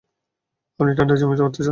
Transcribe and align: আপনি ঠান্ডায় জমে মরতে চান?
আপনি 0.79 0.91
ঠান্ডায় 0.97 1.19
জমে 1.19 1.35
মরতে 1.41 1.59
চান? 1.59 1.69